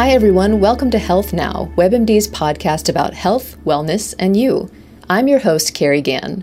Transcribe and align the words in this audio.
Hi, 0.00 0.12
everyone. 0.12 0.60
Welcome 0.60 0.90
to 0.92 0.98
Health 0.98 1.34
Now, 1.34 1.70
WebMD's 1.76 2.26
podcast 2.26 2.88
about 2.88 3.12
health, 3.12 3.58
wellness, 3.66 4.14
and 4.18 4.34
you. 4.34 4.70
I'm 5.10 5.28
your 5.28 5.40
host, 5.40 5.74
Carrie 5.74 6.00
Gann. 6.00 6.42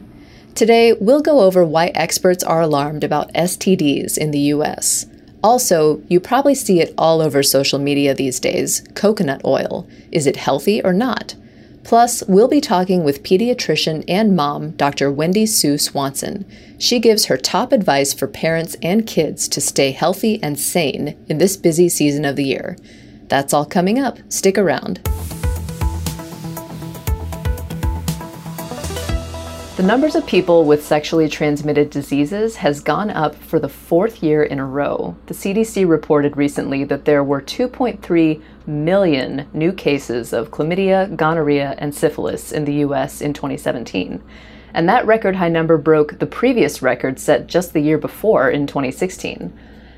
Today, 0.53 0.93
we'll 0.93 1.23
go 1.23 1.39
over 1.39 1.65
why 1.65 1.87
experts 1.87 2.43
are 2.43 2.61
alarmed 2.61 3.03
about 3.03 3.33
STDs 3.33 4.15
in 4.15 4.29
the 4.29 4.51
U.S. 4.53 5.07
Also, 5.43 6.03
you 6.07 6.19
probably 6.19 6.53
see 6.53 6.81
it 6.81 6.93
all 6.99 7.19
over 7.19 7.41
social 7.41 7.79
media 7.79 8.13
these 8.13 8.39
days 8.39 8.83
coconut 8.93 9.41
oil. 9.43 9.87
Is 10.11 10.27
it 10.27 10.35
healthy 10.35 10.83
or 10.83 10.93
not? 10.93 11.33
Plus, 11.83 12.21
we'll 12.27 12.47
be 12.47 12.61
talking 12.61 13.03
with 13.03 13.23
pediatrician 13.23 14.03
and 14.07 14.35
mom, 14.35 14.73
Dr. 14.73 15.11
Wendy 15.11 15.47
Sue 15.47 15.79
Swanson. 15.79 16.45
She 16.77 16.99
gives 16.99 17.25
her 17.25 17.37
top 17.37 17.71
advice 17.71 18.13
for 18.13 18.27
parents 18.27 18.75
and 18.83 19.07
kids 19.07 19.47
to 19.47 19.59
stay 19.59 19.93
healthy 19.93 20.39
and 20.43 20.59
sane 20.59 21.17
in 21.27 21.39
this 21.39 21.57
busy 21.57 21.89
season 21.89 22.23
of 22.23 22.35
the 22.35 22.45
year. 22.45 22.77
That's 23.27 23.53
all 23.53 23.65
coming 23.65 23.99
up. 23.99 24.19
Stick 24.29 24.57
around. 24.57 25.01
The 29.77 29.83
numbers 29.83 30.15
of 30.15 30.25
people 30.25 30.65
with 30.65 30.83
sexually 30.83 31.29
transmitted 31.29 31.91
diseases 31.91 32.55
has 32.55 32.79
gone 32.79 33.11
up 33.11 33.35
for 33.35 33.59
the 33.59 33.69
fourth 33.69 34.23
year 34.23 34.41
in 34.41 34.57
a 34.57 34.65
row. 34.65 35.15
The 35.27 35.35
CDC 35.35 35.87
reported 35.87 36.35
recently 36.35 36.83
that 36.85 37.05
there 37.05 37.23
were 37.23 37.41
2.3 37.41 38.41
million 38.65 39.47
new 39.53 39.71
cases 39.71 40.33
of 40.33 40.49
chlamydia, 40.49 41.15
gonorrhea, 41.15 41.75
and 41.77 41.93
syphilis 41.93 42.51
in 42.51 42.65
the 42.65 42.73
US 42.85 43.21
in 43.21 43.33
2017. 43.33 44.23
And 44.73 44.89
that 44.89 45.05
record 45.05 45.35
high 45.35 45.49
number 45.49 45.77
broke 45.77 46.17
the 46.17 46.25
previous 46.25 46.81
record 46.81 47.19
set 47.19 47.45
just 47.45 47.73
the 47.73 47.81
year 47.81 47.99
before 47.99 48.49
in 48.49 48.65
2016. 48.65 49.53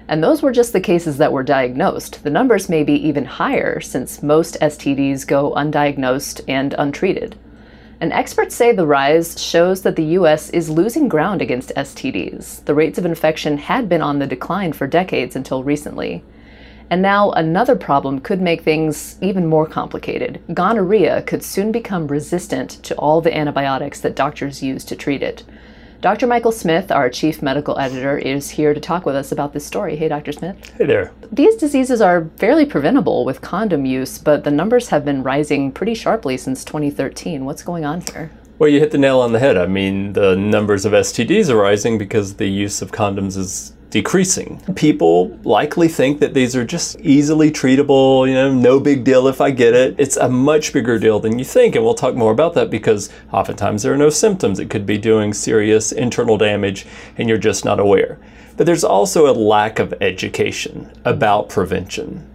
And 0.09 0.23
those 0.23 0.41
were 0.41 0.52
just 0.52 0.73
the 0.73 0.81
cases 0.81 1.20
that 1.20 1.31
were 1.31 1.44
diagnosed. 1.44 2.23
The 2.23 2.31
numbers 2.31 2.67
may 2.67 2.83
be 2.83 2.94
even 3.08 3.25
higher 3.25 3.80
since 3.80 4.23
most 4.23 4.58
STDs 4.59 5.28
go 5.28 5.53
undiagnosed 5.53 6.42
and 6.47 6.73
untreated. 6.80 7.36
And 8.02 8.11
experts 8.11 8.56
say 8.56 8.72
the 8.72 8.88
rise 8.88 9.39
shows 9.39 9.83
that 9.83 9.95
the 9.95 10.17
US 10.17 10.50
is 10.50 10.67
losing 10.67 11.09
ground 11.09 11.44
against 11.44 11.75
STDs. 11.75 12.66
The 12.66 12.73
rates 12.73 12.98
of 12.98 13.06
infection 13.06 13.59
had 13.59 13.88
been 13.88 14.02
on 14.02 14.17
the 14.17 14.25
decline 14.25 14.73
for 14.73 14.88
decades 14.88 15.36
until 15.36 15.64
recently. 15.64 16.23
And 16.89 17.03
now 17.03 17.30
another 17.30 17.76
problem 17.76 18.20
could 18.20 18.42
make 18.42 18.64
things 18.64 19.16
even 19.22 19.45
more 19.45 19.67
complicated. 19.67 20.42
Gonorrhea 20.52 21.22
could 21.22 21.44
soon 21.44 21.72
become 21.72 22.08
resistant 22.08 22.72
to 22.81 22.95
all 22.95 23.22
the 23.22 23.38
antibiotics 23.38 24.02
that 24.02 24.16
doctors 24.16 24.64
use 24.64 24.83
to 24.86 24.95
treat 24.95 25.22
it. 25.22 25.44
Dr. 26.02 26.28
Michael 26.28 26.53
Smith, 26.53 26.94
our 26.94 27.09
chief 27.09 27.42
medical 27.42 27.78
editor, 27.78 28.17
is 28.17 28.52
here 28.52 28.73
to 28.73 28.80
talk 28.80 29.05
with 29.05 29.17
us 29.17 29.33
about 29.33 29.52
this 29.52 29.66
story. 29.66 29.97
Hey, 29.97 30.08
Dr. 30.08 30.31
Smith. 30.31 30.55
Hey 30.78 30.86
there. 30.86 31.11
These 31.30 31.58
diseases 31.58 32.00
are 32.00 32.30
fairly 32.38 32.66
preventable 32.66 33.25
with 33.25 33.42
condom 33.42 33.86
use, 33.86 34.17
but 34.17 34.45
the 34.45 34.52
numbers 34.52 34.88
have 34.89 35.03
been 35.03 35.23
rising 35.23 35.73
pretty 35.73 35.94
sharply 35.94 36.38
since 36.38 36.64
2013. 36.64 37.44
What's 37.44 37.64
going 37.64 37.83
on 37.83 38.00
here? 38.14 38.31
Well, 38.59 38.70
you 38.70 38.80
hit 38.80 38.92
the 38.92 38.97
nail 38.97 39.20
on 39.20 39.33
the 39.33 39.39
head. 39.39 39.58
I 39.58 39.67
mean, 39.67 40.14
the 40.14 40.38
numbers 40.38 40.86
of 40.86 40.94
STDs 40.94 41.50
are 41.50 41.58
rising 41.58 41.97
because 41.97 42.36
the 42.36 42.47
use 42.47 42.81
of 42.81 42.94
condoms 42.94 43.36
is 43.36 43.73
decreasing. 43.90 44.62
People 44.76 45.30
likely 45.44 45.88
think 45.88 46.20
that 46.20 46.34
these 46.34 46.56
are 46.56 46.64
just 46.64 47.00
easily 47.00 47.52
treatable, 47.52 48.28
you 48.28 48.34
know, 48.34 48.54
no 48.54 48.80
big 48.80 49.04
deal 49.04 49.28
if 49.28 49.42
I 49.42 49.52
get 49.52 49.73
it. 49.73 49.95
It's 49.98 50.18
a 50.18 50.30
much 50.30 50.73
bigger 50.73 51.00
deal 51.00 51.20
than 51.20 51.40
you 51.40 51.45
think, 51.45 51.76
and 51.76 51.84
we'll 51.84 51.95
talk 51.95 52.16
more 52.16 52.32
about 52.32 52.54
that 52.54 52.70
because 52.70 53.10
oftentimes 53.32 53.84
there 53.84 53.94
are 53.94 53.98
no 53.98 54.10
symptoms. 54.10 54.60
It 54.60 54.70
could 54.70 54.86
be 54.86 54.98
doing 54.98 55.34
serious 55.34 55.92
internal 55.92 56.38
damage 56.38 56.86
and 57.17 57.28
you're 57.28 57.38
just 57.38 57.66
not 57.66 57.80
aware. 57.80 58.20
But 58.58 58.66
there's 58.66 58.84
also 58.84 59.28
a 59.28 59.34
lack 59.34 59.80
of 59.80 59.94
education 60.02 60.92
about 61.06 61.50
prevention. 61.50 62.30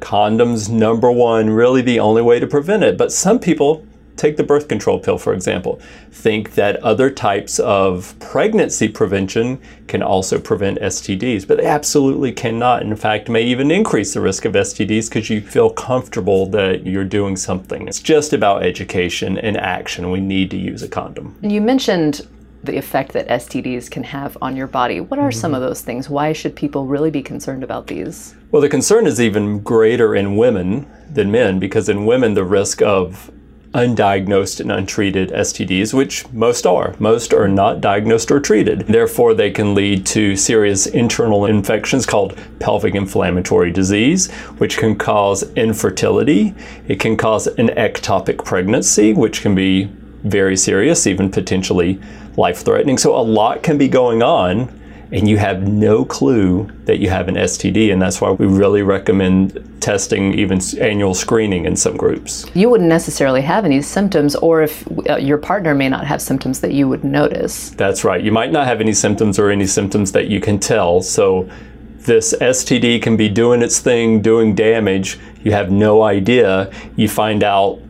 Condoms, 0.00 0.68
number 0.68 1.12
one, 1.12 1.50
really 1.50 1.82
the 1.82 2.00
only 2.00 2.22
way 2.22 2.40
to 2.40 2.46
prevent 2.46 2.82
it. 2.82 2.98
But 2.98 3.12
some 3.12 3.38
people 3.38 3.86
Take 4.16 4.36
the 4.36 4.44
birth 4.44 4.68
control 4.68 4.98
pill, 4.98 5.18
for 5.18 5.32
example. 5.32 5.80
Think 6.10 6.54
that 6.54 6.76
other 6.82 7.10
types 7.10 7.58
of 7.58 8.14
pregnancy 8.20 8.88
prevention 8.88 9.60
can 9.88 10.02
also 10.02 10.38
prevent 10.38 10.78
STDs, 10.80 11.46
but 11.46 11.58
they 11.58 11.66
absolutely 11.66 12.32
cannot. 12.32 12.82
In 12.82 12.94
fact, 12.94 13.28
may 13.28 13.42
even 13.42 13.70
increase 13.70 14.14
the 14.14 14.20
risk 14.20 14.44
of 14.44 14.52
STDs 14.52 15.08
because 15.08 15.30
you 15.30 15.40
feel 15.40 15.70
comfortable 15.70 16.46
that 16.46 16.86
you're 16.86 17.04
doing 17.04 17.36
something. 17.36 17.88
It's 17.88 18.00
just 18.00 18.32
about 18.32 18.62
education 18.62 19.38
and 19.38 19.56
action. 19.56 20.10
We 20.10 20.20
need 20.20 20.50
to 20.50 20.56
use 20.56 20.82
a 20.82 20.88
condom. 20.88 21.36
You 21.42 21.60
mentioned 21.60 22.26
the 22.64 22.76
effect 22.76 23.12
that 23.12 23.28
STDs 23.28 23.90
can 23.90 24.04
have 24.04 24.38
on 24.40 24.56
your 24.56 24.66
body. 24.66 25.00
What 25.00 25.18
are 25.18 25.30
mm-hmm. 25.30 25.40
some 25.40 25.54
of 25.54 25.60
those 25.60 25.80
things? 25.80 26.08
Why 26.08 26.32
should 26.32 26.54
people 26.54 26.86
really 26.86 27.10
be 27.10 27.22
concerned 27.22 27.64
about 27.64 27.88
these? 27.88 28.34
Well, 28.50 28.62
the 28.62 28.68
concern 28.68 29.06
is 29.06 29.20
even 29.20 29.60
greater 29.60 30.14
in 30.14 30.36
women 30.36 30.88
than 31.10 31.30
men 31.30 31.58
because 31.58 31.88
in 31.88 32.06
women, 32.06 32.34
the 32.34 32.44
risk 32.44 32.80
of 32.82 33.30
undiagnosed 33.74 34.60
and 34.60 34.70
untreated 34.70 35.30
STDs, 35.30 35.94
which 35.94 36.30
most 36.32 36.66
are. 36.66 36.94
Most 36.98 37.32
are 37.32 37.48
not 37.48 37.80
diagnosed 37.80 38.30
or 38.30 38.40
treated. 38.40 38.80
Therefore, 38.80 39.34
they 39.34 39.50
can 39.50 39.74
lead 39.74 40.04
to 40.06 40.36
serious 40.36 40.86
internal 40.86 41.46
infections 41.46 42.04
called 42.04 42.38
pelvic 42.58 42.94
inflammatory 42.94 43.70
disease, 43.70 44.30
which 44.58 44.76
can 44.76 44.96
cause 44.96 45.42
infertility. 45.54 46.54
It 46.86 47.00
can 47.00 47.16
cause 47.16 47.46
an 47.46 47.68
ectopic 47.68 48.44
pregnancy, 48.44 49.14
which 49.14 49.40
can 49.40 49.54
be 49.54 49.84
very 50.24 50.56
serious, 50.56 51.06
even 51.06 51.30
potentially 51.30 52.00
life 52.36 52.58
threatening. 52.58 52.98
So, 52.98 53.16
a 53.16 53.22
lot 53.22 53.62
can 53.62 53.78
be 53.78 53.88
going 53.88 54.22
on 54.22 54.81
and 55.12 55.28
you 55.28 55.36
have 55.36 55.62
no 55.62 56.04
clue 56.04 56.68
that 56.86 56.98
you 56.98 57.10
have 57.10 57.28
an 57.28 57.34
STD. 57.34 57.92
And 57.92 58.00
that's 58.00 58.20
why 58.20 58.30
we 58.30 58.46
really 58.46 58.82
recommend 58.82 59.78
testing, 59.80 60.32
even 60.38 60.60
annual 60.80 61.14
screening 61.14 61.66
in 61.66 61.76
some 61.76 61.96
groups. 61.96 62.46
You 62.54 62.70
wouldn't 62.70 62.88
necessarily 62.88 63.42
have 63.42 63.66
any 63.66 63.82
symptoms, 63.82 64.34
or 64.36 64.62
if 64.62 64.86
uh, 65.08 65.16
your 65.16 65.36
partner 65.36 65.74
may 65.74 65.90
not 65.90 66.06
have 66.06 66.22
symptoms 66.22 66.60
that 66.60 66.72
you 66.72 66.88
would 66.88 67.04
notice. 67.04 67.70
That's 67.70 68.04
right. 68.04 68.22
You 68.22 68.32
might 68.32 68.52
not 68.52 68.66
have 68.66 68.80
any 68.80 68.94
symptoms 68.94 69.38
or 69.38 69.50
any 69.50 69.66
symptoms 69.66 70.12
that 70.12 70.28
you 70.28 70.40
can 70.40 70.58
tell. 70.58 71.02
So 71.02 71.48
this 71.98 72.34
STD 72.40 73.02
can 73.02 73.16
be 73.16 73.28
doing 73.28 73.60
its 73.60 73.80
thing, 73.80 74.22
doing 74.22 74.54
damage. 74.54 75.18
You 75.44 75.52
have 75.52 75.70
no 75.70 76.02
idea. 76.02 76.72
You 76.96 77.08
find 77.08 77.44
out 77.44 77.80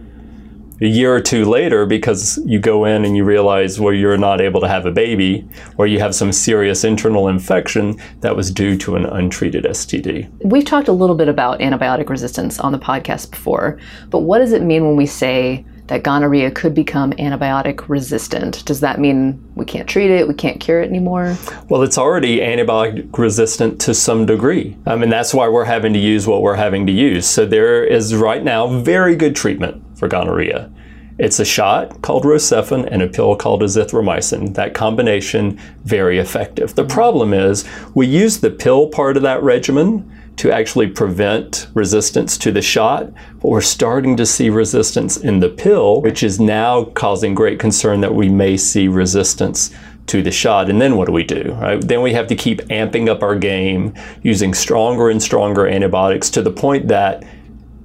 a 0.82 0.88
year 0.88 1.14
or 1.14 1.20
two 1.20 1.44
later 1.44 1.86
because 1.86 2.38
you 2.44 2.58
go 2.58 2.84
in 2.84 3.04
and 3.04 3.16
you 3.16 3.24
realize 3.24 3.78
well 3.78 3.92
you're 3.92 4.16
not 4.16 4.40
able 4.40 4.60
to 4.60 4.68
have 4.68 4.84
a 4.86 4.90
baby 4.90 5.48
or 5.78 5.86
you 5.86 5.98
have 6.00 6.14
some 6.14 6.32
serious 6.32 6.84
internal 6.84 7.28
infection 7.28 7.96
that 8.20 8.34
was 8.34 8.50
due 8.50 8.76
to 8.76 8.96
an 8.96 9.06
untreated 9.06 9.64
STD. 9.64 10.28
We've 10.44 10.64
talked 10.64 10.88
a 10.88 10.92
little 10.92 11.16
bit 11.16 11.28
about 11.28 11.60
antibiotic 11.60 12.08
resistance 12.08 12.58
on 12.58 12.72
the 12.72 12.78
podcast 12.78 13.30
before, 13.30 13.78
but 14.10 14.20
what 14.20 14.38
does 14.38 14.52
it 14.52 14.62
mean 14.62 14.86
when 14.86 14.96
we 14.96 15.06
say 15.06 15.64
that 15.88 16.04
gonorrhea 16.04 16.50
could 16.50 16.74
become 16.74 17.12
antibiotic 17.12 17.86
resistant. 17.88 18.64
Does 18.64 18.80
that 18.80 18.98
mean 18.98 19.42
we 19.56 19.64
can't 19.64 19.88
treat 19.88 20.10
it, 20.10 20.26
we 20.26 20.32
can't 20.32 20.60
cure 20.60 20.80
it 20.80 20.88
anymore? 20.88 21.36
Well, 21.68 21.82
it's 21.82 21.98
already 21.98 22.38
antibiotic 22.38 23.18
resistant 23.18 23.80
to 23.82 23.92
some 23.92 24.24
degree. 24.24 24.76
I 24.86 24.96
mean, 24.96 25.10
that's 25.10 25.34
why 25.34 25.48
we're 25.48 25.64
having 25.64 25.92
to 25.92 25.98
use 25.98 26.26
what 26.26 26.40
we're 26.40 26.54
having 26.54 26.86
to 26.86 26.92
use. 26.92 27.26
So 27.26 27.44
there 27.44 27.84
is 27.84 28.14
right 28.14 28.42
now 28.42 28.80
very 28.80 29.16
good 29.16 29.36
treatment 29.36 29.84
for 30.02 30.08
gonorrhea. 30.08 30.68
It's 31.16 31.38
a 31.38 31.44
shot 31.44 32.02
called 32.02 32.24
Rocephin 32.24 32.88
and 32.90 33.02
a 33.02 33.06
pill 33.06 33.36
called 33.36 33.62
azithromycin. 33.62 34.54
That 34.54 34.74
combination, 34.74 35.60
very 35.84 36.18
effective. 36.18 36.74
The 36.74 36.82
mm-hmm. 36.82 36.90
problem 36.90 37.32
is 37.32 37.64
we 37.94 38.08
use 38.08 38.40
the 38.40 38.50
pill 38.50 38.88
part 38.88 39.16
of 39.16 39.22
that 39.22 39.40
regimen 39.44 40.10
to 40.38 40.50
actually 40.50 40.88
prevent 40.88 41.68
resistance 41.74 42.36
to 42.38 42.50
the 42.50 42.62
shot, 42.62 43.12
but 43.40 43.48
we're 43.48 43.60
starting 43.60 44.16
to 44.16 44.26
see 44.26 44.50
resistance 44.50 45.16
in 45.16 45.38
the 45.38 45.50
pill, 45.50 46.00
which 46.00 46.24
is 46.24 46.40
now 46.40 46.82
causing 46.82 47.32
great 47.32 47.60
concern 47.60 48.00
that 48.00 48.12
we 48.12 48.28
may 48.28 48.56
see 48.56 48.88
resistance 48.88 49.70
to 50.08 50.20
the 50.20 50.32
shot. 50.32 50.68
And 50.68 50.80
then 50.80 50.96
what 50.96 51.06
do 51.06 51.12
we 51.12 51.22
do? 51.22 51.54
Right? 51.60 51.80
Then 51.80 52.02
we 52.02 52.12
have 52.14 52.26
to 52.26 52.34
keep 52.34 52.60
amping 52.62 53.08
up 53.08 53.22
our 53.22 53.36
game, 53.36 53.94
using 54.24 54.52
stronger 54.52 55.10
and 55.10 55.22
stronger 55.22 55.68
antibiotics 55.68 56.28
to 56.30 56.42
the 56.42 56.50
point 56.50 56.88
that 56.88 57.22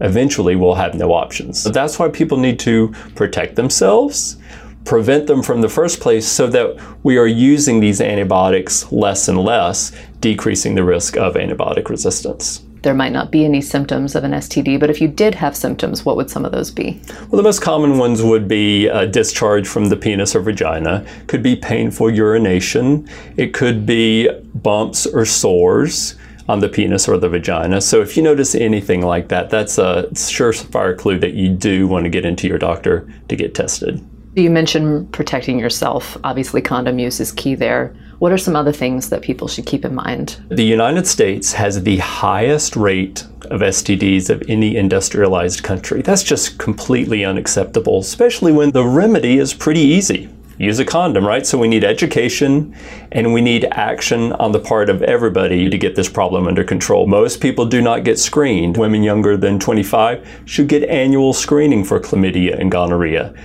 eventually 0.02 0.56
we'll 0.56 0.76
have 0.76 0.96
no 0.96 1.14
options. 1.14 1.62
So 1.62 1.70
that's 1.70 2.00
why 2.00 2.10
people 2.10 2.38
need 2.38 2.60
to 2.60 2.90
protect 3.16 3.56
themselves, 3.56 4.38
prevent 4.86 5.28
them 5.28 5.44
from 5.44 5.62
the 5.62 5.70
first 5.70 6.00
place 6.00 6.28
so 6.28 6.48
that 6.48 6.80
we 7.04 7.18
are 7.18 7.28
using 7.28 7.80
these 7.80 8.00
antibiotics 8.00 8.92
less 8.92 9.28
and 9.28 9.38
less, 9.38 9.92
decreasing 10.22 10.76
the 10.76 10.84
risk 10.84 11.18
of 11.18 11.36
antibiotic 11.36 11.90
resistance. 11.90 12.64
There 12.84 12.94
might 12.94 13.12
not 13.12 13.32
be 13.32 13.44
any 13.44 13.60
symptoms 13.60 14.16
of 14.16 14.24
an 14.24 14.32
STD, 14.32 14.80
but 14.80 14.90
if 14.90 15.02
you 15.02 15.08
did 15.08 15.36
have 15.36 15.58
symptoms, 15.58 16.06
what 16.06 16.16
would 16.16 16.30
some 16.30 16.46
of 16.46 16.52
those 16.52 16.72
be? 16.72 17.02
Well, 17.30 17.38
the 17.38 17.44
most 17.44 17.62
common 17.62 17.98
ones 17.98 18.22
would 18.22 18.48
be 18.48 18.88
a 18.88 19.06
discharge 19.06 19.68
from 19.68 19.90
the 19.90 19.98
penis 19.98 20.36
or 20.36 20.42
vagina, 20.42 21.06
could 21.26 21.44
be 21.44 21.56
painful 21.56 22.10
urination, 22.10 23.10
it 23.36 23.54
could 23.54 23.86
be 23.86 24.30
bumps 24.54 25.06
or 25.06 25.26
sores, 25.26 26.16
on 26.48 26.60
the 26.60 26.70
penis 26.70 27.08
or 27.08 27.18
the 27.18 27.30
vagina. 27.30 27.82
So 27.82 28.02
if 28.02 28.16
you 28.16 28.24
notice 28.24 28.56
anything 28.56 29.02
like 29.02 29.28
that, 29.30 29.50
that's 29.50 29.78
a 29.78 30.08
surefire 30.14 30.98
clue 30.98 31.20
that 31.20 31.34
you 31.34 31.50
do 31.50 31.88
want 31.88 32.06
to 32.06 32.10
get 32.10 32.26
into 32.26 32.48
your 32.48 32.58
doctor 32.58 33.08
to 33.28 33.36
get 33.36 33.54
tested. 33.54 34.04
You 34.36 34.52
mentioned 34.52 35.12
protecting 35.12 35.58
yourself. 35.58 36.16
Obviously, 36.24 36.62
condom 36.62 37.00
use 37.00 37.20
is 37.20 37.32
key 37.32 37.56
there. 37.56 37.96
What 38.20 38.32
are 38.32 38.38
some 38.38 38.56
other 38.56 38.72
things 38.72 39.10
that 39.10 39.22
people 39.24 39.48
should 39.48 39.66
keep 39.66 39.84
in 39.84 39.96
mind? 39.96 40.40
The 40.50 40.64
United 40.64 41.08
States 41.08 41.54
has 41.54 41.84
the 41.84 41.98
highest 41.98 42.76
rate 42.76 43.24
of 43.46 43.62
STDs 43.62 44.30
of 44.30 44.44
any 44.48 44.76
industrialized 44.76 45.64
country. 45.64 46.02
That's 46.02 46.24
just 46.24 46.60
completely 46.60 47.26
unacceptable, 47.26 48.00
especially 48.00 48.52
when 48.52 48.72
the 48.72 48.86
remedy 48.86 49.38
is 49.38 49.54
pretty 49.54 49.82
easy. 49.82 50.30
Use 50.57 50.80
a 50.80 50.86
condom, 50.86 51.25
right? 51.25 51.45
So 51.45 51.57
we 51.57 51.68
need 51.68 51.83
education 51.83 52.75
and 53.12 53.31
we 53.31 53.42
need 53.42 53.65
action 53.65 54.31
on 54.33 54.51
the 54.51 54.59
part 54.59 54.89
of 54.89 55.04
everybody 55.04 55.69
to 55.69 55.77
get 55.77 55.95
this 55.95 56.09
problem 56.09 56.48
under 56.48 56.63
control. 56.63 57.06
Most 57.06 57.42
people 57.42 57.65
do 57.65 57.81
not 57.81 58.04
get 58.04 58.18
screened. 58.18 58.75
Women 58.75 59.04
younger 59.04 59.38
than 59.38 59.59
25 59.59 60.42
should 60.45 60.68
get 60.68 60.83
annual 60.89 61.33
screening 61.33 61.83
for 61.83 62.00
chlamydia 62.00 62.59
and 62.59 62.71
gonorrhea. 62.71 63.36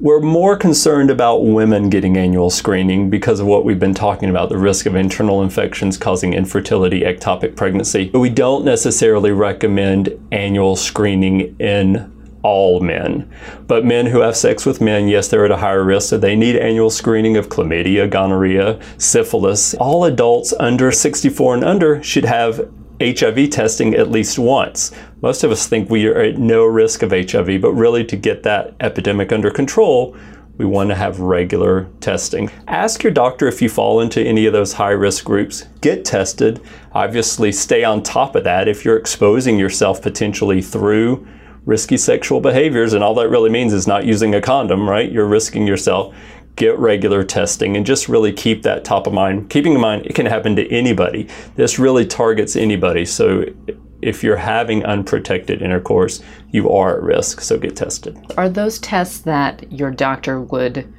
We're 0.00 0.20
more 0.20 0.56
concerned 0.56 1.08
about 1.08 1.46
women 1.46 1.88
getting 1.88 2.18
annual 2.18 2.50
screening 2.50 3.08
because 3.08 3.40
of 3.40 3.46
what 3.46 3.64
we've 3.64 3.78
been 3.78 3.94
talking 3.94 4.28
about 4.28 4.50
the 4.50 4.58
risk 4.58 4.84
of 4.84 4.96
internal 4.96 5.40
infections 5.40 5.96
causing 5.96 6.34
infertility, 6.34 7.02
ectopic 7.02 7.56
pregnancy. 7.56 8.10
But 8.10 8.18
we 8.18 8.28
don't 8.28 8.66
necessarily 8.66 9.30
recommend 9.30 10.10
annual 10.30 10.76
screening 10.76 11.56
in 11.58 12.13
all 12.44 12.78
men. 12.78 13.28
But 13.66 13.84
men 13.84 14.06
who 14.06 14.20
have 14.20 14.36
sex 14.36 14.64
with 14.64 14.80
men, 14.80 15.08
yes, 15.08 15.26
they're 15.26 15.46
at 15.46 15.50
a 15.50 15.56
higher 15.56 15.82
risk, 15.82 16.10
so 16.10 16.18
they 16.18 16.36
need 16.36 16.56
annual 16.56 16.90
screening 16.90 17.36
of 17.36 17.48
chlamydia, 17.48 18.08
gonorrhea, 18.08 18.78
syphilis. 18.98 19.74
All 19.74 20.04
adults 20.04 20.52
under 20.60 20.92
64 20.92 21.54
and 21.54 21.64
under 21.64 22.02
should 22.02 22.26
have 22.26 22.70
HIV 23.00 23.50
testing 23.50 23.94
at 23.94 24.10
least 24.10 24.38
once. 24.38 24.92
Most 25.22 25.42
of 25.42 25.50
us 25.50 25.66
think 25.66 25.88
we 25.88 26.06
are 26.06 26.20
at 26.20 26.38
no 26.38 26.64
risk 26.64 27.02
of 27.02 27.10
HIV, 27.10 27.60
but 27.60 27.72
really 27.72 28.04
to 28.04 28.16
get 28.16 28.42
that 28.42 28.74
epidemic 28.78 29.32
under 29.32 29.50
control, 29.50 30.14
we 30.58 30.66
want 30.66 30.90
to 30.90 30.94
have 30.94 31.18
regular 31.18 31.88
testing. 32.00 32.50
Ask 32.68 33.02
your 33.02 33.12
doctor 33.12 33.48
if 33.48 33.60
you 33.60 33.68
fall 33.68 34.00
into 34.00 34.22
any 34.22 34.46
of 34.46 34.52
those 34.52 34.74
high 34.74 34.90
risk 34.90 35.24
groups. 35.24 35.64
Get 35.80 36.04
tested. 36.04 36.60
Obviously, 36.92 37.50
stay 37.50 37.82
on 37.82 38.02
top 38.02 38.36
of 38.36 38.44
that. 38.44 38.68
If 38.68 38.84
you're 38.84 38.98
exposing 38.98 39.58
yourself 39.58 40.00
potentially 40.00 40.62
through 40.62 41.26
risky 41.64 41.96
sexual 41.96 42.40
behaviors, 42.40 42.92
and 42.92 43.02
all 43.02 43.14
that 43.14 43.28
really 43.28 43.50
means 43.50 43.72
is 43.72 43.86
not 43.86 44.04
using 44.04 44.34
a 44.34 44.40
condom, 44.40 44.88
right? 44.88 45.10
You're 45.10 45.26
risking 45.26 45.66
yourself 45.66 46.14
get 46.56 46.78
regular 46.78 47.24
testing 47.24 47.76
and 47.76 47.84
just 47.84 48.08
really 48.08 48.32
keep 48.32 48.62
that 48.62 48.84
top 48.84 49.06
of 49.06 49.12
mind. 49.12 49.50
Keeping 49.50 49.74
in 49.74 49.80
mind, 49.80 50.06
it 50.06 50.14
can 50.14 50.26
happen 50.26 50.54
to 50.56 50.70
anybody. 50.70 51.28
This 51.56 51.78
really 51.78 52.06
targets 52.06 52.54
anybody. 52.54 53.04
So 53.04 53.44
if 54.02 54.22
you're 54.22 54.36
having 54.36 54.84
unprotected 54.84 55.62
intercourse, 55.62 56.22
you 56.52 56.70
are 56.70 56.96
at 56.96 57.02
risk. 57.02 57.40
So 57.40 57.58
get 57.58 57.76
tested. 57.76 58.16
Are 58.36 58.48
those 58.48 58.78
tests 58.78 59.18
that 59.20 59.70
your 59.72 59.90
doctor 59.90 60.40
would 60.40 60.92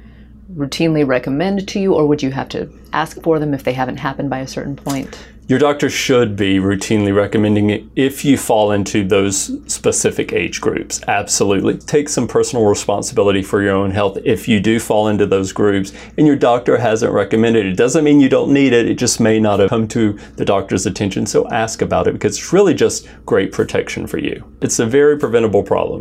routinely 0.54 1.06
recommend 1.06 1.68
to 1.68 1.80
you, 1.80 1.94
or 1.94 2.06
would 2.06 2.22
you 2.22 2.30
have 2.30 2.48
to 2.50 2.70
ask 2.92 3.20
for 3.22 3.38
them 3.38 3.54
if 3.54 3.64
they 3.64 3.72
haven't 3.72 3.98
happened 3.98 4.30
by 4.30 4.40
a 4.40 4.46
certain 4.46 4.76
point? 4.76 5.18
Your 5.48 5.60
doctor 5.60 5.88
should 5.88 6.34
be 6.34 6.56
routinely 6.58 7.14
recommending 7.14 7.70
it 7.70 7.84
if 7.94 8.24
you 8.24 8.36
fall 8.36 8.72
into 8.72 9.06
those 9.06 9.52
specific 9.72 10.32
age 10.32 10.60
groups. 10.60 11.00
Absolutely. 11.06 11.78
Take 11.78 12.08
some 12.08 12.26
personal 12.26 12.66
responsibility 12.66 13.42
for 13.42 13.62
your 13.62 13.76
own 13.76 13.92
health 13.92 14.18
if 14.24 14.48
you 14.48 14.58
do 14.58 14.80
fall 14.80 15.06
into 15.06 15.24
those 15.24 15.52
groups 15.52 15.92
and 16.18 16.26
your 16.26 16.34
doctor 16.34 16.76
hasn't 16.76 17.12
recommended 17.12 17.64
it. 17.64 17.68
It 17.74 17.76
doesn't 17.76 18.02
mean 18.02 18.18
you 18.18 18.28
don't 18.28 18.52
need 18.52 18.72
it, 18.72 18.88
it 18.88 18.96
just 18.98 19.20
may 19.20 19.38
not 19.38 19.60
have 19.60 19.70
come 19.70 19.86
to 19.88 20.18
the 20.34 20.44
doctor's 20.44 20.84
attention. 20.84 21.26
So 21.26 21.48
ask 21.50 21.80
about 21.80 22.08
it 22.08 22.14
because 22.14 22.38
it's 22.38 22.52
really 22.52 22.74
just 22.74 23.06
great 23.24 23.52
protection 23.52 24.08
for 24.08 24.18
you. 24.18 24.44
It's 24.62 24.80
a 24.80 24.86
very 24.86 25.16
preventable 25.16 25.62
problem. 25.62 26.00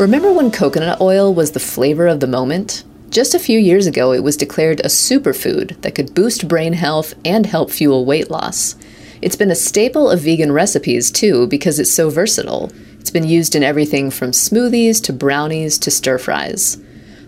Remember 0.00 0.32
when 0.32 0.50
coconut 0.50 1.00
oil 1.00 1.32
was 1.32 1.52
the 1.52 1.60
flavor 1.60 2.08
of 2.08 2.18
the 2.18 2.26
moment? 2.26 2.82
Just 3.12 3.34
a 3.34 3.38
few 3.38 3.58
years 3.58 3.86
ago, 3.86 4.14
it 4.14 4.24
was 4.24 4.38
declared 4.38 4.80
a 4.80 4.84
superfood 4.84 5.78
that 5.82 5.94
could 5.94 6.14
boost 6.14 6.48
brain 6.48 6.72
health 6.72 7.12
and 7.26 7.44
help 7.44 7.70
fuel 7.70 8.06
weight 8.06 8.30
loss. 8.30 8.74
It's 9.20 9.36
been 9.36 9.50
a 9.50 9.54
staple 9.54 10.08
of 10.08 10.22
vegan 10.22 10.50
recipes 10.50 11.10
too 11.10 11.46
because 11.46 11.78
it's 11.78 11.92
so 11.92 12.08
versatile. 12.08 12.72
It's 12.98 13.10
been 13.10 13.28
used 13.28 13.54
in 13.54 13.62
everything 13.62 14.10
from 14.10 14.30
smoothies 14.30 15.04
to 15.04 15.12
brownies 15.12 15.78
to 15.80 15.90
stir 15.90 16.16
fries. 16.16 16.78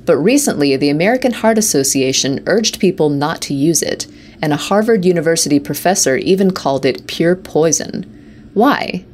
But 0.06 0.16
recently, 0.16 0.74
the 0.74 0.88
American 0.88 1.32
Heart 1.32 1.58
Association 1.58 2.42
urged 2.46 2.80
people 2.80 3.10
not 3.10 3.42
to 3.42 3.52
use 3.52 3.82
it, 3.82 4.06
and 4.40 4.54
a 4.54 4.56
Harvard 4.56 5.04
University 5.04 5.60
professor 5.60 6.16
even 6.16 6.52
called 6.52 6.86
it 6.86 7.06
pure 7.06 7.36
poison. 7.36 8.50
Why? 8.54 9.04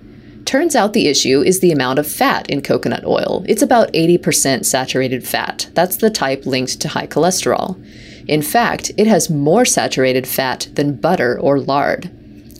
Turns 0.50 0.74
out 0.74 0.94
the 0.94 1.06
issue 1.06 1.42
is 1.42 1.60
the 1.60 1.70
amount 1.70 2.00
of 2.00 2.10
fat 2.10 2.50
in 2.50 2.60
coconut 2.60 3.04
oil. 3.04 3.44
It's 3.46 3.62
about 3.62 3.92
80% 3.92 4.66
saturated 4.66 5.24
fat. 5.24 5.70
That's 5.74 5.98
the 5.98 6.10
type 6.10 6.44
linked 6.44 6.80
to 6.80 6.88
high 6.88 7.06
cholesterol. 7.06 7.80
In 8.26 8.42
fact, 8.42 8.90
it 8.96 9.06
has 9.06 9.30
more 9.30 9.64
saturated 9.64 10.26
fat 10.26 10.66
than 10.72 10.96
butter 10.96 11.38
or 11.38 11.60
lard. 11.60 12.10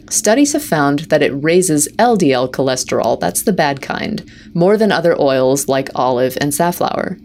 Studies 0.09 0.53
have 0.53 0.63
found 0.63 1.01
that 1.11 1.25
it 1.25 1.33
raises 1.33 1.89
LDL 1.99 2.53
cholesterol, 2.53 3.19
that's 3.19 3.43
the 3.43 3.53
bad 3.53 3.83
kind, 3.83 4.25
more 4.55 4.77
than 4.77 4.93
other 4.93 5.21
oils 5.21 5.67
like 5.67 5.91
olive 5.97 6.39
and 6.41 6.55
safflower. 6.55 7.19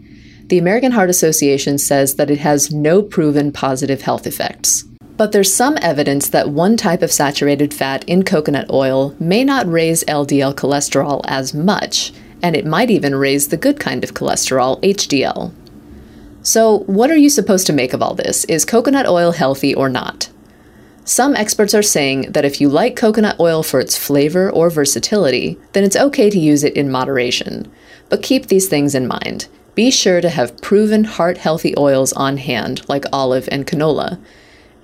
The 0.46 0.58
American 0.58 0.90
Heart 0.90 1.10
Association 1.10 1.78
says 1.78 2.16
that 2.16 2.28
it 2.28 2.40
has 2.40 2.72
no 2.72 3.02
proven 3.02 3.52
positive 3.52 4.02
health 4.02 4.26
effects. 4.26 4.82
But 5.16 5.32
there's 5.32 5.52
some 5.52 5.78
evidence 5.80 6.28
that 6.28 6.50
one 6.50 6.76
type 6.76 7.02
of 7.02 7.12
saturated 7.12 7.72
fat 7.72 8.04
in 8.06 8.22
coconut 8.22 8.70
oil 8.70 9.14
may 9.18 9.44
not 9.44 9.70
raise 9.70 10.04
LDL 10.04 10.54
cholesterol 10.54 11.22
as 11.26 11.54
much, 11.54 12.12
and 12.42 12.54
it 12.54 12.66
might 12.66 12.90
even 12.90 13.14
raise 13.14 13.48
the 13.48 13.56
good 13.56 13.80
kind 13.80 14.04
of 14.04 14.12
cholesterol, 14.12 14.80
HDL. 14.82 15.52
So, 16.42 16.80
what 16.80 17.10
are 17.10 17.16
you 17.16 17.30
supposed 17.30 17.66
to 17.66 17.72
make 17.72 17.92
of 17.92 18.02
all 18.02 18.14
this? 18.14 18.44
Is 18.44 18.64
coconut 18.64 19.06
oil 19.06 19.32
healthy 19.32 19.74
or 19.74 19.88
not? 19.88 20.28
Some 21.04 21.34
experts 21.34 21.72
are 21.72 21.82
saying 21.82 22.32
that 22.32 22.44
if 22.44 22.60
you 22.60 22.68
like 22.68 22.94
coconut 22.94 23.40
oil 23.40 23.62
for 23.62 23.80
its 23.80 23.96
flavor 23.96 24.50
or 24.50 24.70
versatility, 24.70 25.56
then 25.72 25.84
it's 25.84 25.96
okay 25.96 26.28
to 26.28 26.38
use 26.38 26.62
it 26.62 26.76
in 26.76 26.90
moderation. 26.90 27.72
But 28.08 28.22
keep 28.22 28.46
these 28.46 28.68
things 28.68 28.94
in 28.94 29.06
mind. 29.06 29.48
Be 29.74 29.90
sure 29.90 30.20
to 30.20 30.28
have 30.28 30.60
proven 30.60 31.04
heart 31.04 31.38
healthy 31.38 31.74
oils 31.78 32.12
on 32.12 32.38
hand, 32.38 32.86
like 32.88 33.04
olive 33.12 33.48
and 33.52 33.66
canola, 33.66 34.18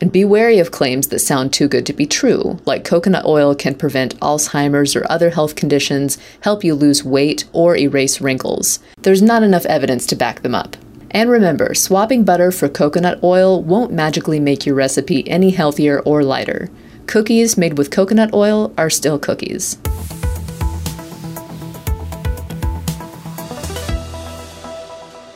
and 0.03 0.11
be 0.11 0.25
wary 0.25 0.59
of 0.59 0.73
claims 0.73 1.07
that 1.07 1.21
sound 1.21 1.53
too 1.53 1.69
good 1.69 1.87
to 1.87 1.93
be 1.93 2.07
true, 2.07 2.59
like 2.67 2.85
coconut 2.85 3.25
oil 3.25 3.55
can 3.55 3.73
prevent 3.73 4.19
Alzheimer's 4.19 4.97
or 4.97 5.07
other 5.09 5.31
health 5.31 5.55
conditions, 5.55 6.19
help 6.41 6.65
you 6.65 6.75
lose 6.75 7.05
weight, 7.05 7.45
or 7.53 7.77
erase 7.77 8.21
wrinkles. 8.21 8.81
There's 9.03 9.23
not 9.23 9.45
enough 9.45 9.65
evidence 9.67 10.05
to 10.07 10.17
back 10.17 10.43
them 10.43 10.57
up. 10.57 10.77
And 11.13 11.31
remember, 11.31 11.73
swapping 11.75 12.25
butter 12.25 12.51
for 12.51 12.69
coconut 12.69 13.23
oil 13.23 13.63
won't 13.63 13.93
magically 13.93 14.41
make 14.41 14.67
your 14.67 14.75
recipe 14.75 15.29
any 15.31 15.51
healthier 15.51 16.01
or 16.01 16.25
lighter. 16.25 16.69
Cookies 17.07 17.57
made 17.57 17.79
with 17.79 17.93
coconut 17.93 18.35
oil 18.35 18.75
are 18.77 18.91
still 18.91 19.21
cookies. 19.21 19.79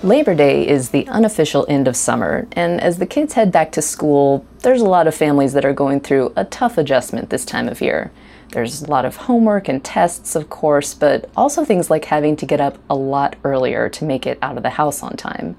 Labor 0.07 0.37
Day 0.37 0.65
is 0.65 0.91
the 0.91 1.09
unofficial 1.09 1.67
end 1.69 1.89
of 1.89 1.97
summer, 1.97 2.47
and 2.53 2.81
as 2.81 2.99
the 2.99 3.07
kids 3.07 3.33
head 3.33 3.51
back 3.51 3.73
to 3.73 3.83
school, 3.83 4.47
there's 4.61 4.81
a 4.81 4.89
lot 4.89 5.09
of 5.09 5.17
families 5.17 5.53
that 5.53 5.65
are 5.65 5.73
going 5.73 5.99
through 5.99 6.33
a 6.37 6.45
tough 6.45 6.79
adjustment 6.79 7.29
this 7.29 7.45
time 7.45 7.67
of 7.67 7.81
year. 7.81 8.13
There's 8.53 8.83
a 8.83 8.89
lot 8.89 9.05
of 9.05 9.17
homework 9.17 9.67
and 9.67 9.83
tests, 9.83 10.37
of 10.37 10.49
course, 10.49 10.95
but 10.95 11.29
also 11.37 11.65
things 11.65 11.91
like 11.91 12.05
having 12.05 12.37
to 12.37 12.47
get 12.47 12.61
up 12.61 12.79
a 12.89 12.95
lot 12.95 13.35
earlier 13.43 13.89
to 13.89 14.05
make 14.05 14.29
it 14.29 14.39
out 14.41 14.57
of 14.57 14.63
the 14.63 14.71
house 14.71 15.03
on 15.03 15.17
time. 15.17 15.57